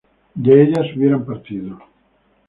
[0.33, 1.77] que ellas hubieran partido